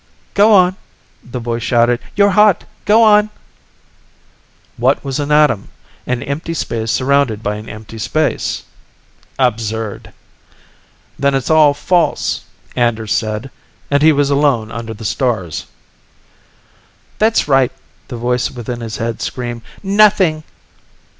"Go 0.33 0.51
on!" 0.51 0.77
the 1.23 1.37
voice 1.39 1.61
shouted. 1.61 1.99
"You're 2.15 2.31
hot! 2.31 2.63
Go 2.85 3.03
on!" 3.03 3.29
What 4.77 5.03
was 5.05 5.19
an 5.19 5.31
atom? 5.31 5.69
An 6.07 6.23
empty 6.23 6.55
space 6.55 6.89
surrounded 6.91 7.43
by 7.43 7.57
an 7.57 7.69
empty 7.69 7.99
space. 7.99 8.63
Absurd! 9.37 10.11
"Then 11.19 11.35
it's 11.35 11.51
all 11.51 11.75
false!" 11.75 12.45
Anders 12.75 13.13
said. 13.13 13.51
And 13.91 14.01
he 14.01 14.11
was 14.11 14.31
alone 14.31 14.71
under 14.71 14.95
the 14.95 15.05
stars. 15.05 15.67
"That's 17.19 17.47
right!" 17.47 17.71
the 18.07 18.17
voice 18.17 18.49
within 18.49 18.81
his 18.81 18.97
head 18.97 19.21
screamed. 19.21 19.61
"Nothing!" 19.83 20.41